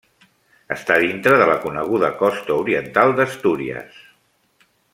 [0.75, 4.01] Està dintre de la coneguda Costa oriental d'Astúries.